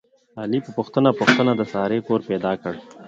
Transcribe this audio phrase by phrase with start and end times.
[0.41, 2.73] علي په پوښته پوښتنه د سارې کور پیدا کړ.